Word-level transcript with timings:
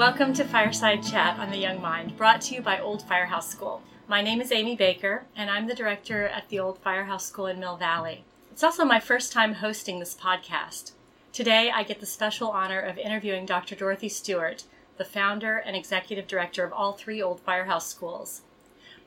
Welcome 0.00 0.32
to 0.32 0.44
Fireside 0.44 1.02
Chat 1.02 1.38
on 1.38 1.50
the 1.50 1.58
Young 1.58 1.78
Mind, 1.82 2.16
brought 2.16 2.40
to 2.40 2.54
you 2.54 2.62
by 2.62 2.80
Old 2.80 3.02
Firehouse 3.02 3.50
School. 3.50 3.82
My 4.08 4.22
name 4.22 4.40
is 4.40 4.50
Amy 4.50 4.74
Baker, 4.74 5.26
and 5.36 5.50
I'm 5.50 5.66
the 5.66 5.74
director 5.74 6.26
at 6.26 6.48
the 6.48 6.58
Old 6.58 6.78
Firehouse 6.78 7.26
School 7.26 7.44
in 7.44 7.60
Mill 7.60 7.76
Valley. 7.76 8.24
It's 8.50 8.64
also 8.64 8.86
my 8.86 8.98
first 8.98 9.30
time 9.30 9.52
hosting 9.52 9.98
this 9.98 10.14
podcast. 10.14 10.92
Today, 11.34 11.70
I 11.70 11.82
get 11.82 12.00
the 12.00 12.06
special 12.06 12.48
honor 12.48 12.80
of 12.80 12.96
interviewing 12.96 13.44
Dr. 13.44 13.74
Dorothy 13.74 14.08
Stewart, 14.08 14.64
the 14.96 15.04
founder 15.04 15.58
and 15.58 15.76
executive 15.76 16.26
director 16.26 16.64
of 16.64 16.72
all 16.72 16.94
three 16.94 17.20
Old 17.20 17.38
Firehouse 17.38 17.86
schools. 17.86 18.40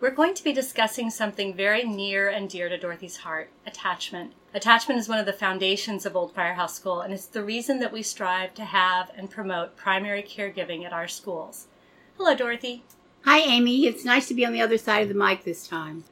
We're 0.03 0.11
going 0.11 0.33
to 0.33 0.43
be 0.43 0.51
discussing 0.51 1.09
something 1.09 1.53
very 1.53 1.85
near 1.85 2.27
and 2.27 2.49
dear 2.49 2.67
to 2.67 2.77
Dorothy's 2.77 3.15
heart 3.15 3.49
attachment. 3.65 4.33
Attachment 4.53 4.99
is 4.99 5.07
one 5.07 5.17
of 5.17 5.25
the 5.25 5.31
foundations 5.31 6.05
of 6.05 6.13
Old 6.13 6.35
Firehouse 6.35 6.75
School, 6.75 6.99
and 6.99 7.13
it's 7.13 7.25
the 7.25 7.41
reason 7.41 7.79
that 7.79 7.93
we 7.93 8.03
strive 8.03 8.53
to 8.55 8.65
have 8.65 9.11
and 9.15 9.31
promote 9.31 9.77
primary 9.77 10.21
caregiving 10.21 10.83
at 10.83 10.91
our 10.91 11.07
schools. 11.07 11.67
Hello, 12.17 12.35
Dorothy. 12.35 12.83
Hi, 13.23 13.39
Amy. 13.39 13.87
It's 13.87 14.03
nice 14.03 14.27
to 14.27 14.33
be 14.33 14.45
on 14.45 14.51
the 14.51 14.59
other 14.59 14.77
side 14.77 15.03
of 15.03 15.07
the 15.07 15.15
mic 15.15 15.45
this 15.45 15.65
time. 15.65 16.03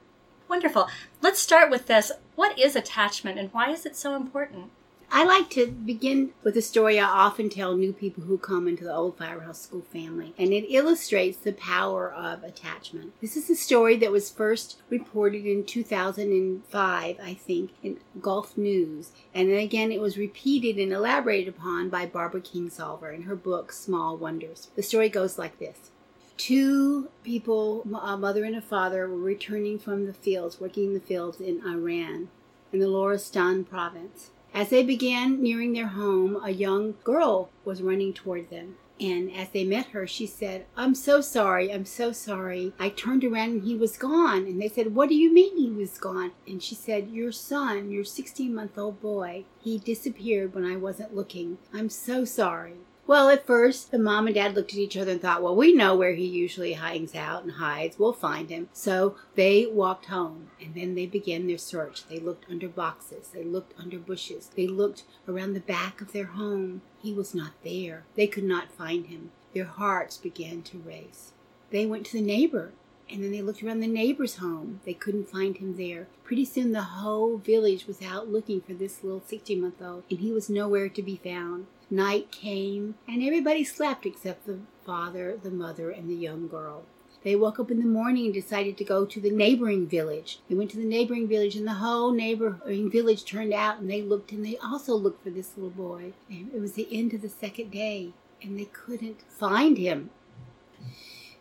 Wonderful. 0.48 0.88
Let's 1.21 1.41
start 1.41 1.70
with 1.70 1.88
this. 1.88 2.13
What 2.35 2.58
is 2.58 2.77
attachment 2.77 3.38
and 3.38 3.49
why 3.52 3.71
is 3.71 3.85
it 3.85 3.98
so 3.98 4.16
important? 4.16 4.71
I 5.14 5.26
like 5.26 5.50
to 5.52 5.68
begin 5.68 6.32
with 6.42 6.56
a 6.56 6.62
story 6.62 6.98
I 6.98 7.04
often 7.04 7.50
tell 7.50 7.76
new 7.76 7.92
people 7.92 8.24
who 8.24 8.38
come 8.38 8.66
into 8.66 8.86
the 8.86 8.96
old 8.96 9.18
Firehouse 9.18 9.62
School 9.62 9.82
family, 9.92 10.34
and 10.38 10.54
it 10.54 10.74
illustrates 10.74 11.38
the 11.38 11.52
power 11.52 12.10
of 12.14 12.46
attachment. 12.46 13.12
This 13.20 13.36
is 13.36 13.50
a 13.50 13.55
story 13.58 13.98
that 13.98 14.14
was 14.14 14.32
first 14.32 14.82
reported 14.90 15.46
in 15.46 15.66
2005, 15.66 17.18
I 17.22 17.34
think, 17.34 17.72
in 17.84 18.00
Gulf 18.22 18.58
News, 18.58 19.12
and 19.34 19.52
then 19.52 19.60
again 19.60 19.91
it 19.91 20.00
was 20.00 20.18
repeated 20.18 20.77
and 20.77 20.94
elaborated 20.94 21.50
upon 21.50 21.90
by 21.90 22.05
Barbara 22.05 22.40
Kingsolver 22.40 23.13
in 23.13 23.24
her 23.24 23.35
book 23.35 23.74
Small 23.74 24.16
Wonders. 24.16 24.70
The 24.78 24.84
story 24.84 25.10
goes 25.10 25.38
like 25.38 25.60
this. 25.60 25.91
Two 26.38 27.10
people, 27.22 27.85
a 28.02 28.16
mother 28.16 28.46
and 28.46 28.55
a 28.55 28.62
father, 28.62 29.10
were 29.10 29.18
returning 29.18 29.78
from 29.78 30.05
the 30.05 30.13
fields, 30.13 30.62
working 30.62 30.85
in 30.85 30.94
the 30.94 31.02
fields 31.02 31.41
in 31.41 31.62
Iran, 31.68 32.30
in 32.72 32.80
the 32.80 32.88
Lorestan 32.88 33.68
province. 33.68 34.32
As 34.54 34.70
they 34.70 34.84
began 34.84 35.41
nearing 35.41 35.74
their 35.74 35.88
home, 35.88 36.38
a 36.44 36.52
young 36.52 36.96
girl 37.04 37.49
was 37.63 37.82
running 37.82 38.13
toward 38.13 38.49
them. 38.49 38.76
And 38.99 39.32
as 39.32 39.49
they 39.49 39.63
met 39.63 39.88
her, 39.88 40.05
she 40.05 40.27
said, 40.27 40.66
I'm 40.77 40.94
so 40.94 41.21
sorry, 41.21 41.74
I'm 41.74 41.85
so 41.85 42.12
sorry. 42.12 42.74
I 42.77 42.90
turned 42.90 43.24
around 43.24 43.49
and 43.49 43.63
he 43.63 43.76
was 43.76 43.98
gone. 43.98 44.46
And 44.46 44.62
they 44.62 44.68
said, 44.68 44.94
What 44.94 45.10
do 45.10 45.16
you 45.16 45.34
mean 45.34 45.57
he 45.57 45.72
was 45.72 45.98
gone? 45.98 46.34
And 46.46 46.62
she 46.62 46.76
said, 46.76 47.10
Your 47.10 47.32
son, 47.32 47.90
your 47.90 48.04
16 48.04 48.54
month 48.54 48.77
old 48.77 49.02
boy, 49.02 49.46
he 49.60 49.79
disappeared 49.79 50.54
when 50.54 50.66
I 50.66 50.76
wasn't 50.76 51.16
looking. 51.16 51.57
I'm 51.74 51.90
so 51.90 52.26
sorry. 52.26 52.76
Well, 53.07 53.30
at 53.30 53.46
first, 53.46 53.91
the 53.91 53.99
mom 53.99 54.27
and 54.27 54.35
dad 54.35 54.55
looked 54.55 54.71
at 54.71 54.80
each 54.80 54.96
other 54.96 55.12
and 55.12 55.21
thought, 55.21 55.41
well, 55.41 55.55
we 55.55 55.74
know 55.74 55.96
where 55.96 56.13
he 56.13 56.26
usually 56.26 56.74
hangs 56.74 57.16
out 57.16 57.44
and 57.44 57.54
hides. 57.54 57.98
We'll 57.98 58.13
find 58.13 58.49
him. 58.49 58.70
So 58.74 59.16
they 59.35 59.66
walked 59.66 60.05
home 60.05 60.52
and 60.63 60.76
then 60.76 60.96
they 60.96 61.07
began 61.07 61.48
their 61.48 61.57
search. 61.57 62.07
They 62.07 62.20
looked 62.20 62.46
under 62.49 62.70
boxes. 62.70 63.29
They 63.34 63.44
looked 63.44 63.74
under 63.77 63.99
bushes. 63.99 64.52
They 64.56 64.68
looked 64.68 65.03
around 65.28 65.53
the 65.53 65.59
back 65.59 66.00
of 66.00 66.13
their 66.13 66.28
home. 66.28 66.84
He 67.02 67.12
was 67.13 67.35
not 67.35 67.52
there. 67.63 68.06
They 68.16 68.28
could 68.28 68.46
not 68.46 68.72
find 68.72 69.07
him. 69.07 69.31
Their 69.53 69.66
hearts 69.66 70.18
began 70.18 70.62
to 70.63 70.78
race. 70.78 71.34
They 71.72 71.85
went 71.85 72.06
to 72.07 72.13
the 72.13 72.22
neighbor 72.22 72.72
and 73.12 73.24
then 73.24 73.31
they 73.31 73.41
looked 73.41 73.62
around 73.62 73.81
the 73.81 73.88
neighbor's 73.88 74.38
home. 74.38 74.79
They 74.85 74.94
couldn't 74.94 75.29
find 75.29 75.57
him 75.57 75.75
there. 75.75 76.07
Pretty 76.24 76.46
soon 76.46 76.72
the 76.72 76.81
whole 76.81 77.38
village 77.38 77.85
was 77.85 78.02
out 78.02 78.29
looking 78.29 78.62
for 78.62 78.74
this 78.74 79.03
little 79.03 79.22
16 79.25 79.59
month 79.59 79.81
old, 79.81 80.03
and 80.09 80.19
he 80.19 80.31
was 80.31 80.50
nowhere 80.50 80.88
to 80.88 81.02
be 81.02 81.18
found. 81.18 81.68
Night 81.92 82.31
came, 82.31 82.96
and 83.06 83.22
everybody 83.22 83.66
slept 83.66 84.06
except 84.06 84.46
the 84.46 84.59
father, 84.85 85.38
the 85.44 85.52
mother, 85.52 85.91
and 85.91 86.09
the 86.09 86.16
young 86.16 86.47
girl. 86.47 86.84
They 87.24 87.35
woke 87.35 87.59
up 87.59 87.69
in 87.69 87.79
the 87.79 87.85
morning 87.85 88.25
and 88.25 88.34
decided 88.34 88.78
to 88.78 88.85
go 88.85 89.06
to 89.06 89.19
the 89.19 89.29
neighboring 89.29 89.88
village. 89.88 90.40
They 90.50 90.56
went 90.56 90.72
to 90.72 90.78
the 90.78 90.85
neighboring 90.85 91.28
village, 91.28 91.56
and 91.57 91.68
the 91.68 91.74
whole 91.74 92.13
neighboring 92.13 92.90
village 92.90 93.25
turned 93.25 93.53
out 93.53 93.80
and 93.80 93.91
they 93.91 94.01
looked 94.01 94.31
and 94.31 94.44
they 94.44 94.57
also 94.57 94.96
looked 94.96 95.22
for 95.22 95.30
this 95.30 95.51
little 95.56 95.69
boy. 95.69 96.13
And 96.30 96.50
it 96.53 96.62
was 96.62 96.74
the 96.74 96.88
end 96.91 97.13
of 97.13 97.22
the 97.22 97.30
second 97.30 97.72
day, 97.72 98.13
and 98.41 98.57
they 98.57 98.66
couldn't 98.66 99.22
find 99.30 99.78
him. 99.78 100.09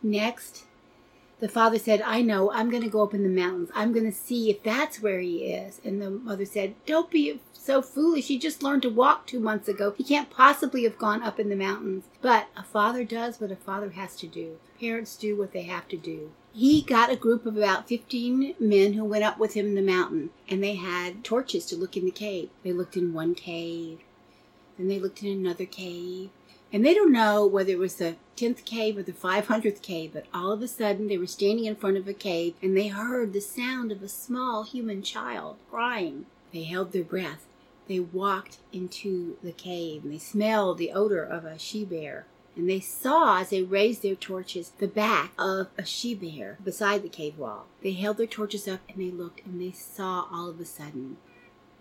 Next, 0.02 0.64
the 1.40 1.48
father 1.48 1.78
said, 1.78 2.02
I 2.02 2.22
know, 2.22 2.52
I'm 2.52 2.70
going 2.70 2.82
to 2.82 2.88
go 2.88 3.02
up 3.02 3.14
in 3.14 3.22
the 3.22 3.28
mountains. 3.28 3.70
I'm 3.74 3.92
going 3.92 4.04
to 4.04 4.16
see 4.16 4.50
if 4.50 4.62
that's 4.62 5.02
where 5.02 5.20
he 5.20 5.52
is. 5.52 5.80
And 5.84 6.00
the 6.00 6.10
mother 6.10 6.44
said, 6.44 6.74
Don't 6.86 7.10
be 7.10 7.40
so 7.52 7.82
foolish. 7.82 8.28
He 8.28 8.38
just 8.38 8.62
learned 8.62 8.82
to 8.82 8.90
walk 8.90 9.26
two 9.26 9.40
months 9.40 9.68
ago. 9.68 9.94
He 9.96 10.04
can't 10.04 10.30
possibly 10.30 10.84
have 10.84 10.98
gone 10.98 11.22
up 11.22 11.40
in 11.40 11.48
the 11.48 11.56
mountains. 11.56 12.04
But 12.20 12.48
a 12.56 12.62
father 12.62 13.04
does 13.04 13.40
what 13.40 13.50
a 13.50 13.56
father 13.56 13.90
has 13.90 14.16
to 14.16 14.26
do. 14.26 14.58
Parents 14.78 15.16
do 15.16 15.36
what 15.36 15.52
they 15.52 15.62
have 15.62 15.88
to 15.88 15.96
do. 15.96 16.32
He 16.52 16.82
got 16.82 17.12
a 17.12 17.16
group 17.16 17.46
of 17.46 17.56
about 17.56 17.88
15 17.88 18.56
men 18.58 18.94
who 18.94 19.04
went 19.04 19.24
up 19.24 19.38
with 19.38 19.54
him 19.54 19.66
in 19.66 19.74
the 19.76 19.82
mountain, 19.82 20.30
and 20.48 20.62
they 20.62 20.74
had 20.74 21.22
torches 21.22 21.64
to 21.66 21.76
look 21.76 21.96
in 21.96 22.04
the 22.04 22.10
cave. 22.10 22.50
They 22.64 22.72
looked 22.72 22.96
in 22.96 23.12
one 23.12 23.36
cave, 23.36 24.00
then 24.80 24.88
they 24.88 24.98
looked 24.98 25.22
in 25.22 25.30
another 25.30 25.66
cave, 25.66 26.30
and 26.72 26.84
they 26.84 26.94
don't 26.94 27.12
know 27.12 27.46
whether 27.46 27.72
it 27.72 27.78
was 27.78 27.96
the 27.96 28.16
10th 28.36 28.64
cave 28.64 28.96
or 28.96 29.02
the 29.02 29.12
500th 29.12 29.82
cave, 29.82 30.12
but 30.14 30.26
all 30.32 30.52
of 30.52 30.62
a 30.62 30.68
sudden 30.68 31.08
they 31.08 31.18
were 31.18 31.26
standing 31.26 31.66
in 31.66 31.76
front 31.76 31.96
of 31.96 32.08
a 32.08 32.14
cave 32.14 32.54
and 32.62 32.76
they 32.76 32.88
heard 32.88 33.32
the 33.32 33.40
sound 33.40 33.90
of 33.90 34.02
a 34.02 34.08
small 34.08 34.62
human 34.62 35.02
child 35.02 35.56
crying. 35.68 36.26
They 36.52 36.62
held 36.62 36.92
their 36.92 37.04
breath. 37.04 37.46
They 37.88 38.00
walked 38.00 38.58
into 38.72 39.36
the 39.42 39.52
cave 39.52 40.04
and 40.04 40.12
they 40.12 40.18
smelled 40.18 40.78
the 40.78 40.92
odor 40.92 41.22
of 41.24 41.44
a 41.44 41.58
she 41.58 41.84
bear. 41.84 42.26
And 42.56 42.70
they 42.70 42.80
saw, 42.80 43.40
as 43.40 43.50
they 43.50 43.62
raised 43.62 44.02
their 44.02 44.14
torches, 44.14 44.72
the 44.78 44.88
back 44.88 45.32
of 45.38 45.68
a 45.76 45.84
she 45.84 46.14
bear 46.14 46.56
beside 46.64 47.02
the 47.02 47.08
cave 47.08 47.36
wall. 47.36 47.66
They 47.82 47.92
held 47.92 48.16
their 48.16 48.26
torches 48.26 48.68
up 48.68 48.80
and 48.88 49.00
they 49.00 49.10
looked 49.10 49.44
and 49.44 49.60
they 49.60 49.72
saw 49.72 50.26
all 50.32 50.48
of 50.48 50.60
a 50.60 50.64
sudden 50.64 51.16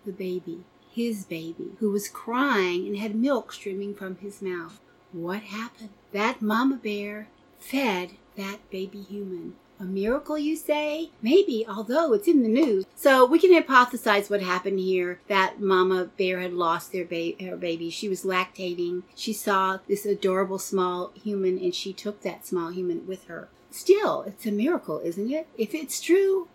the 0.06 0.12
baby 0.12 0.64
his 0.92 1.26
baby, 1.26 1.72
who 1.80 1.92
was 1.92 2.10
crying 2.10 2.88
and 2.88 2.98
had 2.98 3.16
milk 3.16 3.54
streaming 3.54 3.94
from 3.96 4.18
his 4.18 4.42
mouth. 4.42 4.80
What 5.12 5.44
happened? 5.44 5.90
That 6.12 6.42
mama 6.42 6.76
bear 6.76 7.30
fed 7.60 8.12
that 8.36 8.60
baby 8.70 9.02
human. 9.02 9.56
A 9.82 9.86
miracle, 9.86 10.38
you 10.38 10.58
say? 10.58 11.12
Maybe, 11.22 11.66
although 11.66 12.12
it's 12.12 12.28
in 12.28 12.44
the 12.44 12.50
news. 12.50 12.86
So 12.96 13.26
we 13.26 13.40
can 13.40 13.52
hypothesize 13.52 14.30
what 14.30 14.42
happened 14.42 14.80
here. 14.80 15.22
That 15.30 15.62
mama 15.62 16.10
bear 16.18 16.42
had 16.42 16.54
lost 16.54 16.92
their 16.92 17.06
ba- 17.06 17.36
her 17.40 17.56
baby. 17.56 17.90
She 17.90 18.10
was 18.10 18.26
lactating. 18.26 19.04
She 19.16 19.32
saw 19.32 19.80
this 19.88 20.06
adorable 20.06 20.60
small 20.60 21.12
human 21.16 21.58
and 21.60 21.74
she 21.74 21.94
took 21.94 22.22
that 22.22 22.46
small 22.46 22.72
human 22.72 23.08
with 23.08 23.26
her. 23.26 23.48
Still, 23.72 24.24
it's 24.24 24.46
a 24.46 24.52
miracle, 24.52 25.00
isn't 25.00 25.32
it? 25.32 25.48
If 25.58 25.74
it's 25.74 26.02
true, 26.02 26.50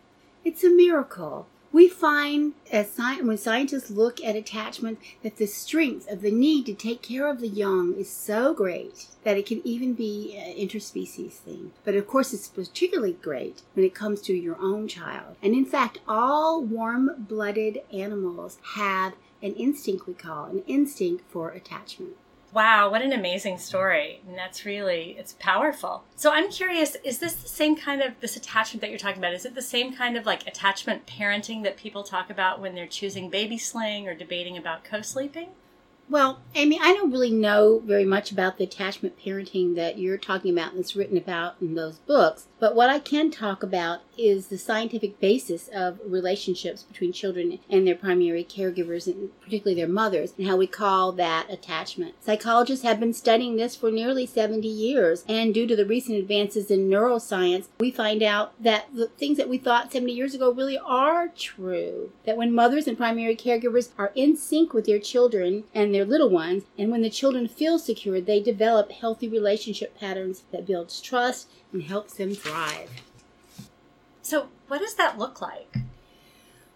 it's 0.45 0.63
a 0.63 0.69
miracle 0.69 1.47
we 1.75 1.89
find 1.89 2.55
as 2.71 2.87
sci- 2.87 3.21
when 3.23 3.37
scientists 3.37 3.91
look 3.91 4.23
at 4.23 4.37
attachment 4.37 4.97
that 5.25 5.39
the 5.39 5.47
strength 5.47 6.09
of 6.09 6.23
the 6.23 6.31
need 6.31 6.65
to 6.65 6.73
take 6.73 7.03
care 7.03 7.27
of 7.27 7.41
the 7.41 7.49
young 7.49 7.93
is 7.95 8.09
so 8.09 8.55
great 8.55 9.09
that 9.25 9.37
it 9.37 9.45
can 9.45 9.61
even 9.67 9.93
be 9.93 10.37
an 10.37 10.57
interspecies 10.57 11.33
thing. 11.33 11.73
But 11.83 11.97
of 11.97 12.07
course, 12.07 12.33
it's 12.33 12.47
particularly 12.47 13.15
great 13.15 13.63
when 13.73 13.85
it 13.85 13.93
comes 13.93 14.21
to 14.23 14.33
your 14.33 14.57
own 14.61 14.87
child. 14.87 15.35
And 15.43 15.53
in 15.53 15.67
fact, 15.67 15.99
all 16.07 16.63
warm 16.63 17.27
blooded 17.29 17.81
animals 17.93 18.59
have 18.77 19.15
an 19.43 19.55
instinct 19.55 20.07
we 20.07 20.15
call 20.15 20.45
an 20.45 20.63
instinct 20.69 21.25
for 21.29 21.51
attachment. 21.51 22.13
Wow, 22.55 22.89
what 22.89 23.03
an 23.03 23.13
amazing 23.13 23.59
story. 23.59 24.23
And 24.29 24.39
that's 24.39 24.65
really, 24.65 25.17
it's 25.19 25.35
powerful. 25.41 26.05
So 26.15 26.31
I'm 26.31 26.53
curious, 26.53 26.97
is 27.03 27.19
this 27.19 27.35
the 27.35 27.49
same 27.49 27.75
kind 27.75 28.01
of, 28.01 28.13
this 28.21 28.37
attachment 28.37 28.81
that 28.81 28.91
you're 28.91 28.99
talking 28.99 29.19
about, 29.19 29.35
is 29.35 29.45
it 29.45 29.57
the 29.57 29.63
same 29.63 29.97
kind 29.97 30.17
of 30.17 30.25
like 30.25 30.47
attachment 30.47 31.05
parenting 31.05 31.65
that 31.65 31.77
people 31.77 32.05
talk 32.05 32.31
about 32.31 32.61
when 32.61 32.77
they're 32.77 32.87
choosing 32.87 33.29
baby 33.29 33.59
sling 33.59 34.07
or 34.07 34.15
debating 34.15 34.57
about 34.57 34.85
co-sleeping? 34.85 35.49
Well, 36.09 36.39
Amy, 36.55 36.79
I 36.81 36.93
don't 36.93 37.11
really 37.11 37.33
know 37.33 37.81
very 37.85 38.05
much 38.05 38.31
about 38.31 38.59
the 38.59 38.65
attachment 38.65 39.19
parenting 39.19 39.75
that 39.75 39.99
you're 39.99 40.19
talking 40.19 40.53
about 40.53 40.73
and 40.73 40.79
that's 40.79 40.95
written 40.95 41.17
about 41.17 41.57
in 41.61 41.75
those 41.75 41.99
books. 41.99 42.47
But 42.61 42.77
what 42.77 42.89
I 42.89 43.01
can 43.01 43.33
talk 43.33 43.65
about 43.65 44.03
is 44.19 44.49
the 44.49 44.59
scientific 44.59 45.21
basis 45.21 45.69
of 45.69 45.99
relationships 46.05 46.83
between 46.83 47.13
children 47.13 47.59
and 47.71 47.87
their 47.87 47.95
primary 47.95 48.45
caregivers, 48.45 49.07
and 49.07 49.31
particularly 49.41 49.81
their 49.81 49.89
mothers, 49.89 50.33
and 50.37 50.47
how 50.47 50.57
we 50.57 50.67
call 50.67 51.13
that 51.13 51.51
attachment. 51.51 52.15
Psychologists 52.21 52.85
have 52.85 53.01
been 53.01 53.15
studying 53.15 53.57
this 53.57 53.77
for 53.77 53.91
nearly 53.91 54.27
70 54.27 54.67
years, 54.67 55.25
and 55.29 55.55
due 55.55 55.67
to 55.67 55.77
the 55.77 55.87
recent 55.87 56.19
advances 56.19 56.71
in 56.71 56.89
neuroscience, 56.89 57.69
we 57.79 57.91
find 57.91 58.23
out 58.23 58.53
that 58.63 58.87
the 58.95 59.09
things 59.09 59.37
that 59.37 59.49
we 59.49 59.59
thought 59.59 59.93
70 59.93 60.13
years 60.13 60.35
ago 60.35 60.53
really 60.53 60.79
are 60.79 61.29
true. 61.29 62.13
That 62.25 62.37
when 62.37 62.55
mothers 62.55 62.87
and 62.87 62.97
primary 62.97 63.37
caregivers 63.37 63.91
are 63.99 64.13
in 64.15 64.37
sync 64.37 64.73
with 64.73 64.87
their 64.87 64.99
children 64.99 65.65
and 65.75 65.95
their 65.95 66.05
little 66.05 66.31
ones, 66.31 66.65
and 66.79 66.91
when 66.91 67.03
the 67.03 67.11
children 67.11 67.49
feel 67.49 67.79
secure, 67.79 68.21
they 68.21 68.41
develop 68.41 68.91
healthy 68.91 69.29
relationship 69.29 69.99
patterns 69.99 70.45
that 70.53 70.67
builds 70.67 71.01
trust 71.01 71.49
and 71.73 71.83
helps 71.83 72.15
them 72.15 72.35
thrive. 72.35 72.91
So, 74.25 74.49
what 74.69 74.81
does 74.81 74.95
that 74.95 75.19
look 75.19 75.43
like? 75.43 75.84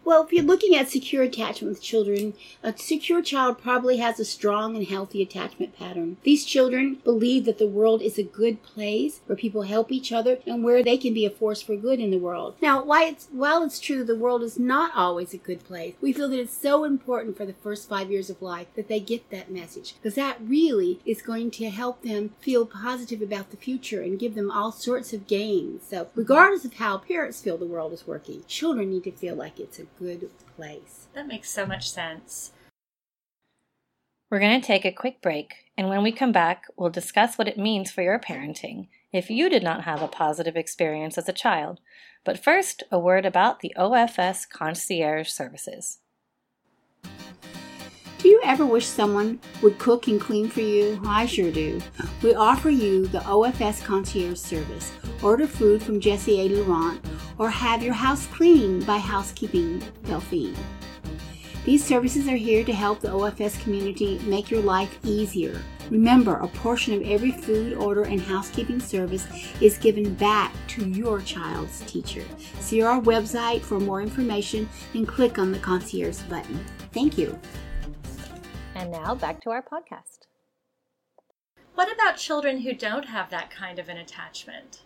Well, 0.08 0.24
if 0.24 0.32
you're 0.32 0.42
looking 0.42 0.74
at 0.74 0.88
secure 0.88 1.22
attachment 1.22 1.68
with 1.68 1.82
children, 1.82 2.32
a 2.62 2.74
secure 2.78 3.20
child 3.20 3.60
probably 3.60 3.98
has 3.98 4.18
a 4.18 4.24
strong 4.24 4.74
and 4.74 4.86
healthy 4.86 5.20
attachment 5.20 5.76
pattern. 5.76 6.16
These 6.22 6.46
children 6.46 6.94
believe 7.04 7.44
that 7.44 7.58
the 7.58 7.66
world 7.66 8.00
is 8.00 8.16
a 8.16 8.22
good 8.22 8.62
place 8.62 9.20
where 9.26 9.36
people 9.36 9.64
help 9.64 9.92
each 9.92 10.10
other 10.10 10.38
and 10.46 10.64
where 10.64 10.82
they 10.82 10.96
can 10.96 11.12
be 11.12 11.26
a 11.26 11.30
force 11.30 11.60
for 11.60 11.76
good 11.76 12.00
in 12.00 12.10
the 12.10 12.16
world. 12.16 12.54
Now, 12.62 12.82
while 12.82 13.06
it's, 13.06 13.28
while 13.32 13.62
it's 13.62 13.78
true 13.78 14.02
the 14.02 14.16
world 14.16 14.42
is 14.42 14.58
not 14.58 14.92
always 14.96 15.34
a 15.34 15.36
good 15.36 15.62
place, 15.64 15.94
we 16.00 16.14
feel 16.14 16.30
that 16.30 16.40
it's 16.40 16.56
so 16.56 16.84
important 16.84 17.36
for 17.36 17.44
the 17.44 17.52
first 17.52 17.86
five 17.86 18.10
years 18.10 18.30
of 18.30 18.40
life 18.40 18.68
that 18.76 18.88
they 18.88 19.00
get 19.00 19.28
that 19.28 19.50
message 19.50 19.94
because 19.96 20.14
that 20.14 20.38
really 20.40 21.00
is 21.04 21.20
going 21.20 21.50
to 21.50 21.68
help 21.68 22.00
them 22.00 22.30
feel 22.40 22.64
positive 22.64 23.20
about 23.20 23.50
the 23.50 23.58
future 23.58 24.00
and 24.00 24.18
give 24.18 24.34
them 24.34 24.50
all 24.50 24.72
sorts 24.72 25.12
of 25.12 25.26
gains. 25.26 25.82
So, 25.86 26.08
regardless 26.14 26.64
of 26.64 26.72
how 26.72 26.96
parents 26.96 27.42
feel 27.42 27.58
the 27.58 27.66
world 27.66 27.92
is 27.92 28.06
working, 28.06 28.42
children 28.48 28.88
need 28.88 29.04
to 29.04 29.12
feel 29.12 29.34
like 29.34 29.60
it's 29.60 29.78
a 29.78 29.84
good 29.98 30.30
place. 30.56 31.06
That 31.14 31.26
makes 31.26 31.50
so 31.50 31.66
much 31.66 31.90
sense. 31.90 32.52
We're 34.30 34.40
going 34.40 34.60
to 34.60 34.66
take 34.66 34.84
a 34.84 34.92
quick 34.92 35.22
break, 35.22 35.54
and 35.76 35.88
when 35.88 36.02
we 36.02 36.12
come 36.12 36.32
back, 36.32 36.64
we'll 36.76 36.90
discuss 36.90 37.38
what 37.38 37.48
it 37.48 37.56
means 37.56 37.90
for 37.90 38.02
your 38.02 38.18
parenting 38.18 38.88
if 39.10 39.30
you 39.30 39.48
did 39.48 39.62
not 39.62 39.84
have 39.84 40.02
a 40.02 40.08
positive 40.08 40.54
experience 40.54 41.16
as 41.16 41.28
a 41.28 41.32
child. 41.32 41.80
But 42.24 42.42
first, 42.42 42.82
a 42.92 42.98
word 42.98 43.24
about 43.24 43.60
the 43.60 43.72
OFS 43.76 44.46
concierge 44.48 45.30
services. 45.30 46.00
Do 48.18 48.28
you 48.28 48.40
ever 48.42 48.66
wish 48.66 48.84
someone 48.84 49.38
would 49.62 49.78
cook 49.78 50.08
and 50.08 50.20
clean 50.20 50.48
for 50.48 50.60
you? 50.60 51.00
I 51.06 51.24
sure 51.24 51.52
do. 51.52 51.80
We 52.20 52.34
offer 52.34 52.68
you 52.68 53.06
the 53.06 53.20
OFS 53.20 53.84
concierge 53.84 54.38
service. 54.38 54.92
Order 55.22 55.46
food 55.46 55.80
from 55.80 56.00
Jesse 56.00 56.40
A. 56.40 56.48
Laurent 56.48 57.00
or 57.38 57.48
have 57.48 57.80
your 57.80 57.94
house 57.94 58.26
cleaned 58.26 58.84
by 58.84 58.98
Housekeeping 58.98 59.84
Delphine. 60.04 60.56
These 61.64 61.84
services 61.84 62.26
are 62.26 62.36
here 62.36 62.64
to 62.64 62.72
help 62.72 63.00
the 63.00 63.08
OFS 63.08 63.62
community 63.62 64.18
make 64.24 64.50
your 64.50 64.62
life 64.62 64.98
easier. 65.04 65.62
Remember, 65.88 66.38
a 66.38 66.48
portion 66.48 66.94
of 66.94 67.02
every 67.02 67.30
food 67.30 67.74
order 67.74 68.02
and 68.02 68.20
housekeeping 68.20 68.80
service 68.80 69.28
is 69.60 69.78
given 69.78 70.14
back 70.14 70.52
to 70.68 70.88
your 70.88 71.20
child's 71.20 71.80
teacher. 71.82 72.24
See 72.58 72.82
our 72.82 73.00
website 73.00 73.60
for 73.60 73.78
more 73.78 74.02
information 74.02 74.68
and 74.94 75.06
click 75.06 75.38
on 75.38 75.52
the 75.52 75.58
concierge 75.60 76.18
button. 76.22 76.64
Thank 76.92 77.16
you. 77.16 77.38
And 78.78 78.92
now 78.92 79.16
back 79.16 79.40
to 79.42 79.50
our 79.50 79.60
podcast. 79.60 80.28
What 81.74 81.92
about 81.92 82.16
children 82.16 82.60
who 82.60 82.72
don't 82.72 83.06
have 83.06 83.28
that 83.30 83.50
kind 83.50 83.80
of 83.80 83.88
an 83.88 83.96
attachment? 83.96 84.82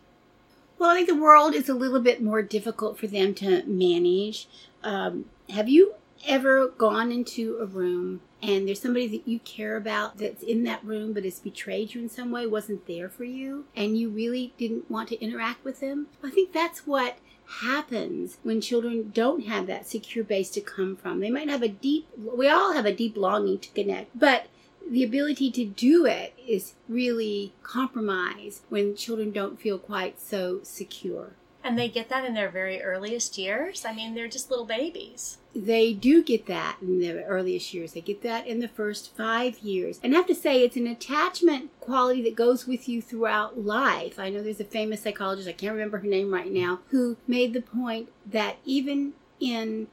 Well, 0.79 0.89
I 0.89 0.95
think 0.95 1.09
the 1.09 1.15
world 1.15 1.55
is 1.55 1.69
a 1.69 1.75
little 1.75 2.01
bit 2.01 2.23
more 2.23 2.41
difficult 2.41 2.99
for 2.99 3.07
them 3.07 3.35
to 3.35 3.63
manage. 3.65 4.49
Um, 4.83 5.27
have 5.51 5.69
you 5.69 5.97
ever 6.27 6.69
gone 6.69 7.11
into 7.13 7.59
a 7.61 7.67
room 7.67 8.21
and 8.43 8.67
there's 8.67 8.81
somebody 8.81 9.07
that 9.07 9.29
you 9.29 9.39
care 9.41 9.77
about 9.77 10.19
that's 10.19 10.43
in 10.43 10.65
that 10.65 10.85
room 10.85 11.13
but 11.13 11.25
has 11.25 11.39
betrayed 11.39 11.95
you 11.95 12.01
in 12.01 12.09
some 12.09 12.31
way, 12.33 12.47
wasn't 12.47 12.87
there 12.87 13.09
for 13.09 13.25
you, 13.25 13.67
and 13.77 13.97
you 13.97 14.09
really 14.09 14.53
didn't 14.59 14.91
want 14.91 15.09
to 15.11 15.21
interact 15.21 15.65
with 15.65 15.81
them? 15.81 16.09
I 16.25 16.31
think 16.31 16.53
that's 16.53 16.87
what 16.87 17.19
happens 17.61 18.39
when 18.43 18.61
children 18.61 19.11
don't 19.15 19.47
have 19.47 19.67
that 19.69 19.87
secure 19.87 20.25
base 20.25 20.51
to 20.51 20.61
come 20.61 20.97
from. 20.97 21.21
They 21.21 21.31
might 21.31 21.49
have 21.49 21.63
a 21.63 21.69
deep, 21.69 22.09
we 22.17 22.49
all 22.49 22.73
have 22.73 22.87
a 22.87 22.95
deep 22.95 23.17
longing 23.17 23.59
to 23.61 23.71
connect, 23.71 24.19
but 24.19 24.47
the 24.91 25.05
ability 25.05 25.53
to 25.53 25.65
do 25.65 26.05
it 26.07 26.35
is 26.47 26.75
really 26.89 27.53
compromised 27.63 28.63
when 28.69 28.97
children 28.97 29.31
don't 29.31 29.61
feel 29.61 29.79
quite 29.79 30.21
so 30.21 30.61
secure. 30.65 31.33
And 31.65 31.79
they 31.79 31.89
get 31.89 32.09
that 32.09 32.25
in 32.25 32.35
their 32.35 32.49
very 32.49 32.83
earliest 32.83 33.39
years? 33.39 33.85
I 33.85 33.95
mean, 33.95 34.15
they're 34.15 34.29
just 34.29 34.51
little 34.51 34.67
babies. 34.67 35.39
They 35.55 35.93
do 35.93 36.23
get 36.23 36.47
that 36.47 36.79
in 36.81 37.01
the 37.01 37.25
earliest 37.25 37.73
years. 37.73 37.93
They 37.93 38.01
get 38.01 38.23
that 38.23 38.47
in 38.47 38.61
the 38.61 38.69
first 38.69 39.15
five 39.17 39.59
years. 39.59 40.01
And 40.03 40.15
I 40.15 40.17
have 40.17 40.27
to 40.27 40.35
say, 40.35 40.63
it's 40.63 40.77
an 40.77 40.87
attachment 40.87 41.71
quality 41.79 42.23
that 42.23 42.35
goes 42.35 42.67
with 42.67 42.89
you 42.89 43.01
throughout 43.01 43.61
life. 43.61 44.19
I 44.19 44.31
know 44.31 44.43
there's 44.43 44.61
a 44.61 44.65
famous 44.65 45.03
psychologist, 45.03 45.49
I 45.49 45.53
can't 45.53 45.75
remember 45.75 45.99
her 45.99 46.07
name 46.07 46.33
right 46.33 46.51
now, 46.51 46.81
who 46.89 47.17
made 47.29 47.53
the 47.53 47.63
point 47.63 48.09
that 48.27 48.57
even 48.65 49.13
in 49.39 49.89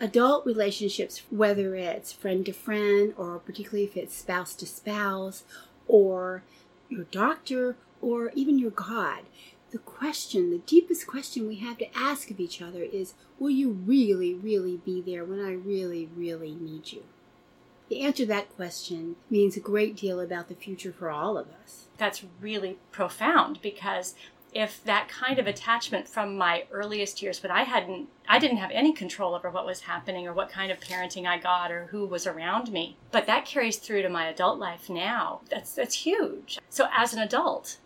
adult 0.00 0.44
relationships, 0.44 1.22
whether 1.30 1.74
it's 1.74 2.12
friend 2.12 2.44
to 2.46 2.52
friend, 2.52 3.14
or 3.16 3.38
particularly 3.38 3.84
if 3.84 3.96
it's 3.96 4.16
spouse 4.16 4.54
to 4.56 4.66
spouse, 4.66 5.44
or 5.86 6.42
your 6.88 7.04
doctor, 7.04 7.76
or 8.02 8.30
even 8.34 8.58
your 8.58 8.70
God, 8.70 9.20
the 9.74 9.80
question, 9.80 10.50
the 10.50 10.58
deepest 10.58 11.04
question 11.04 11.48
we 11.48 11.56
have 11.56 11.78
to 11.78 11.98
ask 11.98 12.30
of 12.30 12.38
each 12.38 12.62
other 12.62 12.84
is 12.84 13.14
Will 13.40 13.50
you 13.50 13.70
really, 13.70 14.32
really 14.32 14.76
be 14.76 15.02
there 15.02 15.24
when 15.24 15.44
I 15.44 15.50
really, 15.50 16.08
really 16.14 16.54
need 16.54 16.92
you? 16.92 17.02
The 17.88 18.02
answer 18.02 18.22
to 18.22 18.26
that 18.26 18.54
question 18.54 19.16
means 19.28 19.56
a 19.56 19.60
great 19.60 19.96
deal 19.96 20.20
about 20.20 20.48
the 20.48 20.54
future 20.54 20.92
for 20.92 21.10
all 21.10 21.36
of 21.36 21.48
us. 21.64 21.86
That's 21.98 22.24
really 22.40 22.78
profound 22.92 23.60
because 23.62 24.14
if 24.52 24.84
that 24.84 25.08
kind 25.08 25.40
of 25.40 25.48
attachment 25.48 26.06
from 26.06 26.38
my 26.38 26.64
earliest 26.70 27.20
years 27.20 27.40
but 27.40 27.50
i 27.50 27.64
hadn't 27.64 28.08
i 28.28 28.38
didn't 28.38 28.58
have 28.58 28.70
any 28.70 28.92
control 28.92 29.34
over 29.34 29.50
what 29.50 29.66
was 29.66 29.80
happening 29.80 30.28
or 30.28 30.32
what 30.32 30.48
kind 30.48 30.70
of 30.70 30.78
parenting 30.78 31.26
i 31.26 31.36
got 31.36 31.72
or 31.72 31.86
who 31.86 32.06
was 32.06 32.24
around 32.24 32.70
me 32.70 32.96
but 33.10 33.26
that 33.26 33.44
carries 33.44 33.78
through 33.78 34.00
to 34.00 34.08
my 34.08 34.28
adult 34.28 34.56
life 34.56 34.88
now 34.88 35.40
that's 35.50 35.74
that's 35.74 35.96
huge 35.96 36.60
so 36.70 36.86
as 36.96 37.12
an 37.12 37.18
adult 37.18 37.78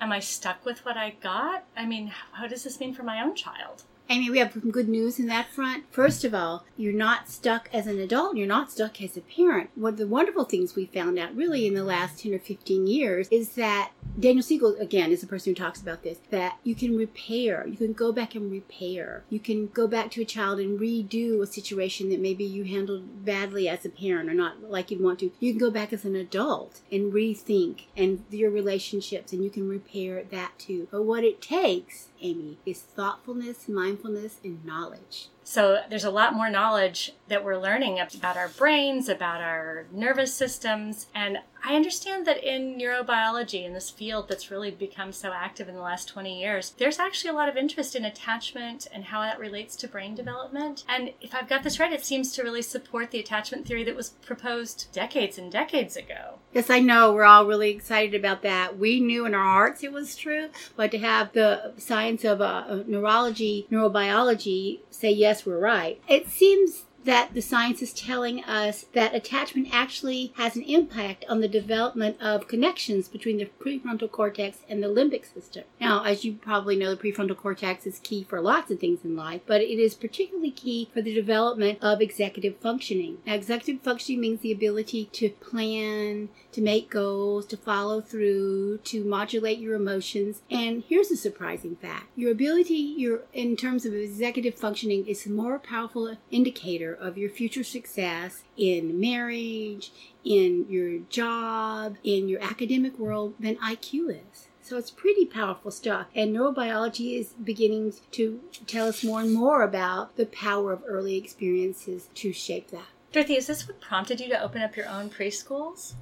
am 0.00 0.12
I 0.12 0.20
stuck 0.20 0.64
with 0.64 0.84
what 0.84 0.96
I 0.96 1.10
got? 1.22 1.64
I 1.76 1.86
mean, 1.86 2.12
how 2.32 2.46
does 2.46 2.64
this 2.64 2.80
mean 2.80 2.94
for 2.94 3.02
my 3.02 3.22
own 3.22 3.34
child? 3.34 3.84
Amy, 4.08 4.30
we 4.30 4.38
have 4.38 4.52
some 4.52 4.70
good 4.70 4.88
news 4.88 5.18
in 5.18 5.26
that 5.26 5.50
front. 5.50 5.84
First 5.90 6.22
of 6.22 6.32
all, 6.32 6.64
you're 6.76 6.92
not 6.92 7.28
stuck 7.28 7.68
as 7.72 7.88
an 7.88 7.98
adult, 7.98 8.36
you're 8.36 8.46
not 8.46 8.70
stuck 8.70 9.02
as 9.02 9.16
a 9.16 9.20
parent. 9.20 9.70
One 9.74 9.94
of 9.94 9.98
the 9.98 10.06
wonderful 10.06 10.44
things 10.44 10.76
we 10.76 10.86
found 10.86 11.18
out 11.18 11.34
really 11.34 11.66
in 11.66 11.74
the 11.74 11.82
last 11.82 12.20
10 12.20 12.32
or 12.32 12.38
15 12.38 12.86
years 12.86 13.26
is 13.32 13.50
that 13.56 13.90
Daniel 14.18 14.44
Siegel, 14.44 14.76
again, 14.78 15.10
is 15.10 15.20
the 15.22 15.26
person 15.26 15.50
who 15.50 15.54
talks 15.56 15.80
about 15.80 16.02
this, 16.02 16.18
that 16.30 16.58
you 16.62 16.74
can 16.74 16.96
repair, 16.96 17.66
you 17.66 17.76
can 17.76 17.92
go 17.92 18.12
back 18.12 18.34
and 18.34 18.50
repair. 18.50 19.24
You 19.28 19.40
can 19.40 19.66
go 19.66 19.88
back 19.88 20.10
to 20.12 20.22
a 20.22 20.24
child 20.24 20.60
and 20.60 20.78
redo 20.78 21.42
a 21.42 21.46
situation 21.46 22.08
that 22.10 22.20
maybe 22.20 22.44
you 22.44 22.64
handled 22.64 23.24
badly 23.24 23.68
as 23.68 23.84
a 23.84 23.90
parent 23.90 24.30
or 24.30 24.34
not 24.34 24.62
like 24.62 24.90
you'd 24.90 25.02
want 25.02 25.18
to. 25.18 25.32
You 25.40 25.52
can 25.52 25.58
go 25.58 25.70
back 25.70 25.92
as 25.92 26.04
an 26.04 26.14
adult 26.14 26.80
and 26.90 27.12
rethink 27.12 27.82
and 27.96 28.24
your 28.30 28.50
relationships 28.50 29.32
and 29.32 29.42
you 29.42 29.50
can 29.50 29.68
repair 29.68 30.22
that 30.22 30.52
too. 30.58 30.88
But 30.90 31.02
what 31.02 31.24
it 31.24 31.42
takes 31.42 32.08
Amy, 32.22 32.58
is 32.66 32.80
thoughtfulness, 32.80 33.68
mindfulness, 33.68 34.40
and 34.44 34.64
knowledge. 34.64 35.28
So 35.48 35.78
there's 35.88 36.02
a 36.02 36.10
lot 36.10 36.34
more 36.34 36.50
knowledge 36.50 37.12
that 37.28 37.44
we're 37.44 37.56
learning 37.56 38.00
about 38.00 38.36
our 38.36 38.48
brains, 38.48 39.08
about 39.08 39.40
our 39.40 39.86
nervous 39.92 40.34
systems. 40.34 41.06
And 41.14 41.38
I 41.64 41.74
understand 41.74 42.26
that 42.26 42.42
in 42.42 42.76
neurobiology, 42.78 43.64
in 43.64 43.72
this 43.72 43.88
field 43.88 44.28
that's 44.28 44.50
really 44.50 44.72
become 44.72 45.12
so 45.12 45.32
active 45.32 45.68
in 45.68 45.74
the 45.74 45.80
last 45.80 46.08
20 46.08 46.40
years, 46.40 46.74
there's 46.78 46.98
actually 46.98 47.30
a 47.30 47.34
lot 47.34 47.48
of 47.48 47.56
interest 47.56 47.94
in 47.94 48.04
attachment 48.04 48.88
and 48.92 49.04
how 49.04 49.22
that 49.22 49.38
relates 49.38 49.76
to 49.76 49.88
brain 49.88 50.16
development. 50.16 50.84
And 50.88 51.12
if 51.20 51.34
I've 51.34 51.48
got 51.48 51.62
this 51.62 51.78
right, 51.78 51.92
it 51.92 52.04
seems 52.04 52.32
to 52.32 52.42
really 52.42 52.62
support 52.62 53.12
the 53.12 53.20
attachment 53.20 53.66
theory 53.66 53.84
that 53.84 53.96
was 53.96 54.10
proposed 54.10 54.88
decades 54.92 55.38
and 55.38 55.50
decades 55.50 55.96
ago. 55.96 56.38
Yes, 56.52 56.70
I 56.70 56.80
know. 56.80 57.12
We're 57.12 57.24
all 57.24 57.46
really 57.46 57.70
excited 57.70 58.18
about 58.18 58.42
that. 58.42 58.78
We 58.78 59.00
knew 59.00 59.26
in 59.26 59.34
our 59.34 59.44
hearts 59.44 59.82
it 59.82 59.92
was 59.92 60.16
true, 60.16 60.48
but 60.76 60.90
to 60.92 60.98
have 60.98 61.32
the 61.32 61.72
science 61.78 62.24
of 62.24 62.40
uh, 62.40 62.82
neurology, 62.86 63.66
neurobiology 63.70 64.80
say 64.90 65.10
yes, 65.10 65.35
we're 65.44 65.58
right. 65.58 66.00
It 66.08 66.30
seems 66.30 66.84
that 67.06 67.32
the 67.34 67.40
science 67.40 67.80
is 67.80 67.92
telling 67.92 68.42
us 68.44 68.86
that 68.92 69.14
attachment 69.14 69.68
actually 69.72 70.32
has 70.36 70.56
an 70.56 70.62
impact 70.62 71.24
on 71.28 71.40
the 71.40 71.48
development 71.48 72.20
of 72.20 72.48
connections 72.48 73.08
between 73.08 73.38
the 73.38 73.48
prefrontal 73.60 74.10
cortex 74.10 74.58
and 74.68 74.82
the 74.82 74.88
limbic 74.88 75.32
system. 75.32 75.64
Now, 75.80 76.02
as 76.04 76.24
you 76.24 76.34
probably 76.34 76.76
know, 76.76 76.94
the 76.94 77.00
prefrontal 77.00 77.36
cortex 77.36 77.86
is 77.86 78.00
key 78.00 78.24
for 78.24 78.40
lots 78.40 78.70
of 78.70 78.80
things 78.80 79.04
in 79.04 79.16
life, 79.16 79.40
but 79.46 79.60
it 79.60 79.78
is 79.78 79.94
particularly 79.94 80.50
key 80.50 80.90
for 80.92 81.00
the 81.00 81.14
development 81.14 81.78
of 81.80 82.02
executive 82.02 82.56
functioning. 82.58 83.18
Now, 83.24 83.34
executive 83.34 83.82
functioning 83.82 84.20
means 84.20 84.40
the 84.40 84.52
ability 84.52 85.06
to 85.12 85.30
plan, 85.30 86.28
to 86.52 86.60
make 86.60 86.90
goals, 86.90 87.46
to 87.46 87.56
follow 87.56 88.00
through, 88.00 88.78
to 88.78 89.04
modulate 89.04 89.58
your 89.58 89.76
emotions. 89.76 90.42
And 90.50 90.82
here's 90.88 91.10
a 91.12 91.16
surprising 91.16 91.76
fact. 91.76 92.06
Your 92.16 92.32
ability 92.32 92.74
your 92.74 93.20
in 93.32 93.56
terms 93.56 93.86
of 93.86 93.94
executive 93.94 94.54
functioning 94.54 95.06
is 95.06 95.26
a 95.26 95.30
more 95.30 95.58
powerful 95.58 96.16
indicator 96.30 96.95
of 97.00 97.18
your 97.18 97.30
future 97.30 97.64
success 97.64 98.44
in 98.56 99.00
marriage, 99.00 99.92
in 100.24 100.66
your 100.68 100.98
job, 101.08 101.96
in 102.02 102.28
your 102.28 102.42
academic 102.42 102.98
world 102.98 103.34
than 103.38 103.56
IQ 103.56 104.10
is. 104.10 104.48
So 104.62 104.76
it's 104.76 104.90
pretty 104.90 105.26
powerful 105.26 105.70
stuff. 105.70 106.08
And 106.14 106.34
neurobiology 106.34 107.20
is 107.20 107.34
beginning 107.34 107.94
to 108.10 108.40
tell 108.66 108.88
us 108.88 109.04
more 109.04 109.20
and 109.20 109.32
more 109.32 109.62
about 109.62 110.16
the 110.16 110.26
power 110.26 110.72
of 110.72 110.82
early 110.86 111.16
experiences 111.16 112.08
to 112.14 112.32
shape 112.32 112.72
that. 112.72 112.86
Dorothy, 113.12 113.36
is 113.36 113.46
this 113.46 113.68
what 113.68 113.80
prompted 113.80 114.20
you 114.20 114.28
to 114.28 114.42
open 114.42 114.62
up 114.62 114.76
your 114.76 114.88
own 114.88 115.08
preschools? 115.08 115.94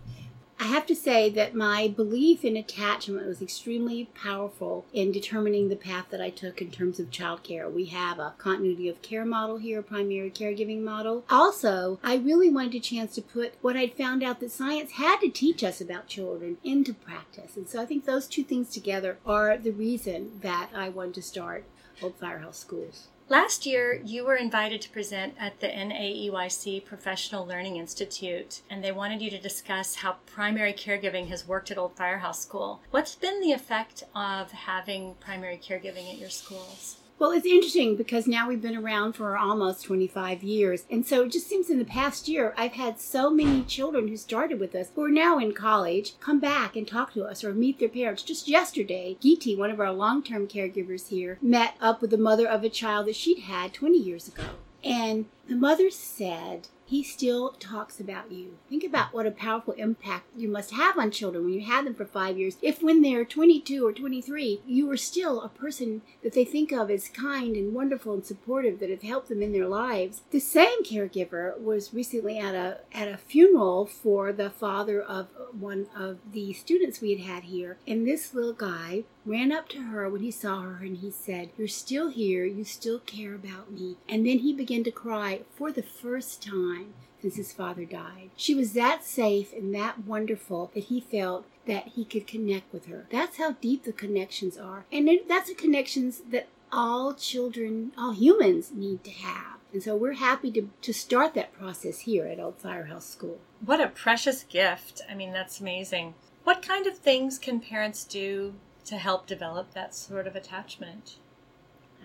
I 0.58 0.64
have 0.66 0.86
to 0.86 0.94
say 0.94 1.30
that 1.30 1.54
my 1.54 1.88
belief 1.88 2.44
in 2.44 2.56
attachment 2.56 3.26
was 3.26 3.42
extremely 3.42 4.08
powerful 4.14 4.86
in 4.92 5.10
determining 5.10 5.68
the 5.68 5.76
path 5.76 6.06
that 6.10 6.20
I 6.20 6.30
took 6.30 6.62
in 6.62 6.70
terms 6.70 7.00
of 7.00 7.10
childcare. 7.10 7.70
We 7.70 7.86
have 7.86 8.18
a 8.18 8.34
continuity 8.38 8.88
of 8.88 9.02
care 9.02 9.24
model 9.24 9.58
here, 9.58 9.80
a 9.80 9.82
primary 9.82 10.30
caregiving 10.30 10.82
model. 10.82 11.24
Also, 11.28 11.98
I 12.02 12.16
really 12.16 12.50
wanted 12.50 12.76
a 12.76 12.80
chance 12.80 13.14
to 13.16 13.22
put 13.22 13.54
what 13.62 13.76
I'd 13.76 13.94
found 13.94 14.22
out 14.22 14.40
that 14.40 14.52
science 14.52 14.92
had 14.92 15.20
to 15.20 15.28
teach 15.28 15.64
us 15.64 15.80
about 15.80 16.06
children 16.06 16.58
into 16.62 16.94
practice. 16.94 17.56
And 17.56 17.68
so 17.68 17.82
I 17.82 17.86
think 17.86 18.04
those 18.04 18.26
two 18.28 18.44
things 18.44 18.70
together 18.70 19.18
are 19.26 19.58
the 19.58 19.72
reason 19.72 20.38
that 20.42 20.70
I 20.74 20.88
wanted 20.88 21.14
to 21.14 21.22
start 21.22 21.64
Old 22.02 22.16
Firehouse 22.16 22.58
Schools. 22.58 23.08
Last 23.30 23.64
year, 23.64 24.02
you 24.04 24.26
were 24.26 24.36
invited 24.36 24.82
to 24.82 24.90
present 24.90 25.34
at 25.40 25.60
the 25.60 25.68
NAEYC 25.68 26.84
Professional 26.84 27.46
Learning 27.46 27.76
Institute, 27.76 28.60
and 28.68 28.84
they 28.84 28.92
wanted 28.92 29.22
you 29.22 29.30
to 29.30 29.38
discuss 29.38 29.94
how 29.94 30.16
primary 30.26 30.74
caregiving 30.74 31.28
has 31.28 31.48
worked 31.48 31.70
at 31.70 31.78
Old 31.78 31.96
Firehouse 31.96 32.42
School. 32.42 32.82
What's 32.90 33.14
been 33.14 33.40
the 33.40 33.52
effect 33.52 34.04
of 34.14 34.52
having 34.52 35.14
primary 35.20 35.56
caregiving 35.56 36.12
at 36.12 36.18
your 36.18 36.28
schools? 36.28 36.96
Well, 37.16 37.30
it's 37.30 37.46
interesting 37.46 37.94
because 37.94 38.26
now 38.26 38.48
we've 38.48 38.60
been 38.60 38.76
around 38.76 39.12
for 39.12 39.36
almost 39.36 39.84
25 39.84 40.42
years. 40.42 40.84
And 40.90 41.06
so 41.06 41.22
it 41.22 41.32
just 41.32 41.48
seems 41.48 41.70
in 41.70 41.78
the 41.78 41.84
past 41.84 42.26
year, 42.26 42.52
I've 42.56 42.72
had 42.72 43.00
so 43.00 43.30
many 43.30 43.62
children 43.62 44.08
who 44.08 44.16
started 44.16 44.58
with 44.58 44.74
us 44.74 44.90
who 44.94 45.04
are 45.04 45.10
now 45.10 45.38
in 45.38 45.52
college 45.52 46.18
come 46.18 46.40
back 46.40 46.74
and 46.74 46.88
talk 46.88 47.12
to 47.14 47.22
us 47.24 47.44
or 47.44 47.54
meet 47.54 47.78
their 47.78 47.88
parents. 47.88 48.24
Just 48.24 48.48
yesterday, 48.48 49.16
Giti, 49.20 49.56
one 49.56 49.70
of 49.70 49.78
our 49.78 49.92
long 49.92 50.24
term 50.24 50.48
caregivers 50.48 51.08
here, 51.08 51.38
met 51.40 51.76
up 51.80 52.00
with 52.02 52.10
the 52.10 52.18
mother 52.18 52.48
of 52.48 52.64
a 52.64 52.68
child 52.68 53.06
that 53.06 53.16
she'd 53.16 53.40
had 53.40 53.72
20 53.72 53.96
years 53.96 54.26
ago. 54.26 54.44
And 54.82 55.26
the 55.48 55.56
mother 55.56 55.90
said, 55.90 56.68
he 56.86 57.02
still 57.02 57.50
talks 57.58 57.98
about 57.98 58.30
you. 58.30 58.58
Think 58.68 58.84
about 58.84 59.14
what 59.14 59.26
a 59.26 59.30
powerful 59.30 59.72
impact 59.74 60.26
you 60.36 60.48
must 60.48 60.72
have 60.72 60.98
on 60.98 61.10
children 61.10 61.44
when 61.44 61.54
you 61.54 61.64
have 61.64 61.84
them 61.84 61.94
for 61.94 62.04
five 62.04 62.38
years. 62.38 62.56
If 62.60 62.82
when 62.82 63.00
they're 63.00 63.24
22 63.24 63.86
or 63.86 63.92
23, 63.92 64.60
you 64.66 64.90
are 64.90 64.96
still 64.96 65.40
a 65.40 65.48
person 65.48 66.02
that 66.22 66.34
they 66.34 66.44
think 66.44 66.72
of 66.72 66.90
as 66.90 67.08
kind 67.08 67.56
and 67.56 67.74
wonderful 67.74 68.12
and 68.14 68.24
supportive 68.24 68.80
that 68.80 68.90
have 68.90 69.02
helped 69.02 69.28
them 69.28 69.42
in 69.42 69.52
their 69.52 69.66
lives. 69.66 70.22
The 70.30 70.40
same 70.40 70.84
caregiver 70.84 71.58
was 71.58 71.94
recently 71.94 72.38
at 72.38 72.54
a 72.54 72.80
at 72.92 73.08
a 73.08 73.16
funeral 73.16 73.86
for 73.86 74.32
the 74.32 74.50
father 74.50 75.00
of 75.00 75.28
one 75.58 75.86
of 75.96 76.18
the 76.32 76.52
students 76.52 77.00
we 77.00 77.14
had 77.14 77.26
had 77.26 77.44
here, 77.44 77.78
and 77.86 78.06
this 78.06 78.34
little 78.34 78.52
guy 78.52 79.04
ran 79.26 79.52
up 79.52 79.68
to 79.70 79.82
her 79.82 80.08
when 80.08 80.22
he 80.22 80.30
saw 80.30 80.60
her 80.60 80.84
and 80.84 80.98
he 80.98 81.10
said, 81.10 81.50
You're 81.56 81.68
still 81.68 82.10
here, 82.10 82.44
you 82.44 82.64
still 82.64 82.98
care 82.98 83.34
about 83.34 83.72
me. 83.72 83.96
And 84.08 84.26
then 84.26 84.40
he 84.40 84.52
began 84.52 84.84
to 84.84 84.90
cry 84.90 85.33
for 85.54 85.72
the 85.72 85.82
first 85.82 86.42
time 86.42 86.94
since 87.20 87.36
his 87.36 87.52
father 87.52 87.84
died. 87.84 88.30
She 88.36 88.54
was 88.54 88.72
that 88.74 89.04
safe 89.04 89.52
and 89.52 89.74
that 89.74 90.04
wonderful 90.04 90.70
that 90.74 90.84
he 90.84 91.00
felt 91.00 91.46
that 91.66 91.88
he 91.88 92.04
could 92.04 92.26
connect 92.26 92.72
with 92.72 92.86
her. 92.86 93.06
That's 93.10 93.38
how 93.38 93.52
deep 93.52 93.84
the 93.84 93.92
connections 93.92 94.58
are. 94.58 94.84
And 94.92 95.08
that's 95.28 95.48
the 95.48 95.54
connections 95.54 96.22
that 96.30 96.48
all 96.70 97.14
children, 97.14 97.92
all 97.96 98.12
humans 98.12 98.72
need 98.74 99.04
to 99.04 99.10
have. 99.10 99.58
And 99.72 99.82
so 99.82 99.96
we're 99.96 100.14
happy 100.14 100.50
to, 100.52 100.68
to 100.82 100.92
start 100.92 101.34
that 101.34 101.52
process 101.52 102.00
here 102.00 102.26
at 102.26 102.38
Old 102.38 102.58
Firehouse 102.58 103.06
School. 103.06 103.40
What 103.64 103.80
a 103.80 103.88
precious 103.88 104.44
gift. 104.44 105.00
I 105.10 105.14
mean, 105.14 105.32
that's 105.32 105.60
amazing. 105.60 106.14
What 106.44 106.62
kind 106.62 106.86
of 106.86 106.98
things 106.98 107.38
can 107.38 107.58
parents 107.58 108.04
do 108.04 108.54
to 108.84 108.98
help 108.98 109.26
develop 109.26 109.72
that 109.72 109.94
sort 109.94 110.26
of 110.26 110.36
attachment. 110.36 111.16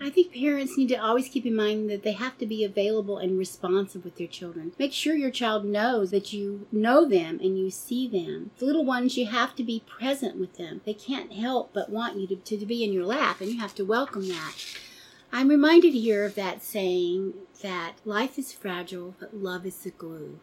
I 0.02 0.08
think 0.08 0.32
parents 0.32 0.78
need 0.78 0.88
to 0.88 0.96
always 0.96 1.28
keep 1.28 1.44
in 1.44 1.54
mind 1.54 1.90
that 1.90 2.02
they 2.02 2.12
have 2.12 2.38
to 2.38 2.46
be 2.46 2.64
available 2.64 3.18
and 3.18 3.38
responsive 3.38 4.02
with 4.02 4.16
their 4.16 4.26
children. 4.26 4.72
Make 4.78 4.94
sure 4.94 5.14
your 5.14 5.30
child 5.30 5.66
knows 5.66 6.10
that 6.10 6.32
you 6.32 6.66
know 6.72 7.06
them 7.06 7.38
and 7.42 7.58
you 7.58 7.70
see 7.70 8.08
them. 8.08 8.50
The 8.56 8.64
little 8.64 8.84
ones, 8.84 9.18
you 9.18 9.26
have 9.26 9.54
to 9.56 9.62
be 9.62 9.84
present 9.86 10.40
with 10.40 10.56
them. 10.56 10.80
They 10.86 10.94
can't 10.94 11.34
help 11.34 11.74
but 11.74 11.90
want 11.90 12.16
you 12.16 12.26
to, 12.28 12.36
to 12.36 12.64
be 12.64 12.82
in 12.82 12.94
your 12.94 13.04
lap, 13.04 13.42
and 13.42 13.50
you 13.50 13.60
have 13.60 13.74
to 13.74 13.84
welcome 13.84 14.26
that. 14.28 14.54
I'm 15.32 15.48
reminded 15.48 15.92
here 15.92 16.24
of 16.24 16.34
that 16.34 16.62
saying 16.62 17.34
that 17.62 17.96
life 18.06 18.38
is 18.38 18.54
fragile, 18.54 19.14
but 19.20 19.36
love 19.36 19.66
is 19.66 19.76
the 19.76 19.90
glue. 19.90 20.40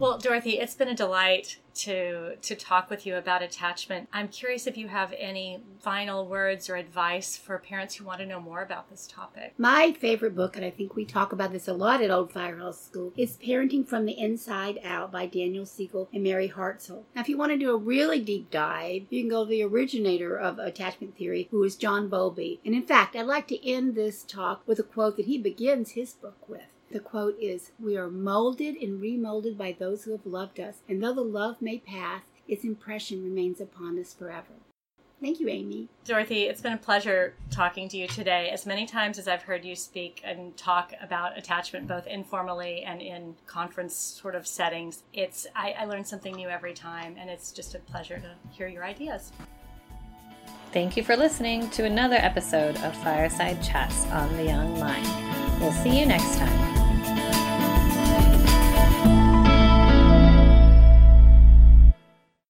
Well, 0.00 0.16
Dorothy, 0.16 0.52
it's 0.52 0.74
been 0.74 0.88
a 0.88 0.94
delight 0.94 1.58
to 1.74 2.36
to 2.36 2.56
talk 2.56 2.88
with 2.88 3.04
you 3.04 3.16
about 3.16 3.42
attachment. 3.42 4.08
I'm 4.14 4.28
curious 4.28 4.66
if 4.66 4.78
you 4.78 4.88
have 4.88 5.12
any 5.18 5.62
final 5.78 6.26
words 6.26 6.70
or 6.70 6.76
advice 6.76 7.36
for 7.36 7.58
parents 7.58 7.96
who 7.96 8.06
want 8.06 8.20
to 8.20 8.26
know 8.26 8.40
more 8.40 8.62
about 8.62 8.88
this 8.88 9.06
topic. 9.06 9.52
My 9.58 9.92
favorite 9.92 10.34
book, 10.34 10.56
and 10.56 10.64
I 10.64 10.70
think 10.70 10.96
we 10.96 11.04
talk 11.04 11.32
about 11.32 11.52
this 11.52 11.68
a 11.68 11.74
lot 11.74 12.00
at 12.00 12.10
Old 12.10 12.32
Firehouse 12.32 12.82
School, 12.82 13.12
is 13.14 13.36
Parenting 13.36 13.86
from 13.86 14.06
the 14.06 14.18
Inside 14.18 14.80
Out 14.82 15.12
by 15.12 15.26
Daniel 15.26 15.66
Siegel 15.66 16.08
and 16.14 16.22
Mary 16.22 16.48
Hartzell. 16.48 17.02
Now, 17.14 17.20
if 17.20 17.28
you 17.28 17.36
want 17.36 17.52
to 17.52 17.58
do 17.58 17.70
a 17.70 17.76
really 17.76 18.20
deep 18.20 18.50
dive, 18.50 19.02
you 19.10 19.20
can 19.20 19.28
go 19.28 19.44
to 19.44 19.50
the 19.50 19.62
originator 19.62 20.34
of 20.34 20.58
attachment 20.58 21.18
theory, 21.18 21.48
who 21.50 21.62
is 21.62 21.76
John 21.76 22.08
Bowlby. 22.08 22.60
And 22.64 22.74
in 22.74 22.86
fact, 22.86 23.14
I'd 23.16 23.26
like 23.26 23.48
to 23.48 23.68
end 23.70 23.94
this 23.94 24.22
talk 24.22 24.62
with 24.66 24.78
a 24.78 24.82
quote 24.82 25.18
that 25.18 25.26
he 25.26 25.36
begins 25.36 25.90
his 25.90 26.14
book 26.14 26.48
with. 26.48 26.62
The 26.90 27.00
quote 27.00 27.36
is 27.40 27.70
We 27.78 27.96
are 27.96 28.10
molded 28.10 28.74
and 28.76 29.00
remolded 29.00 29.56
by 29.56 29.76
those 29.78 30.04
who 30.04 30.10
have 30.12 30.26
loved 30.26 30.58
us, 30.58 30.78
and 30.88 31.02
though 31.02 31.14
the 31.14 31.22
love 31.22 31.62
may 31.62 31.78
pass, 31.78 32.22
its 32.48 32.64
impression 32.64 33.22
remains 33.22 33.60
upon 33.60 33.98
us 33.98 34.12
forever. 34.12 34.54
Thank 35.20 35.38
you, 35.38 35.48
Amy. 35.50 35.88
Dorothy, 36.04 36.44
it's 36.44 36.62
been 36.62 36.72
a 36.72 36.78
pleasure 36.78 37.34
talking 37.50 37.88
to 37.90 37.96
you 37.96 38.08
today. 38.08 38.48
As 38.48 38.64
many 38.64 38.86
times 38.86 39.18
as 39.18 39.28
I've 39.28 39.42
heard 39.42 39.66
you 39.66 39.76
speak 39.76 40.22
and 40.24 40.56
talk 40.56 40.94
about 41.00 41.36
attachment, 41.36 41.86
both 41.86 42.06
informally 42.06 42.82
and 42.82 43.02
in 43.02 43.36
conference 43.46 43.94
sort 43.94 44.34
of 44.34 44.46
settings, 44.46 45.02
it's 45.12 45.46
I, 45.54 45.74
I 45.78 45.84
learn 45.84 46.04
something 46.04 46.34
new 46.34 46.48
every 46.48 46.72
time, 46.72 47.16
and 47.18 47.28
it's 47.28 47.52
just 47.52 47.74
a 47.74 47.80
pleasure 47.80 48.18
to 48.18 48.30
hear 48.50 48.66
your 48.66 48.82
ideas. 48.82 49.30
Thank 50.72 50.96
you 50.96 51.04
for 51.04 51.16
listening 51.16 51.68
to 51.70 51.84
another 51.84 52.16
episode 52.16 52.76
of 52.78 52.96
Fireside 52.96 53.62
Chats 53.62 54.06
on 54.06 54.34
the 54.36 54.44
Young 54.44 54.78
Mind. 54.80 55.60
We'll 55.60 55.72
see 55.72 55.98
you 56.00 56.06
next 56.06 56.36
time. 56.36 56.69